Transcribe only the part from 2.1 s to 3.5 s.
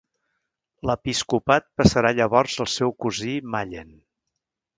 llavors al seu cosí